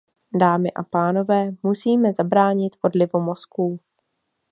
[0.39, 3.79] Dámy a pánové, musíme zabránit odlivu mozků.